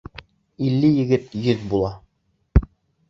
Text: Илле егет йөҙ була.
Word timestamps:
Илле 0.69 0.89
егет 1.01 1.29
йөҙ 1.43 1.69
була. 1.75 1.93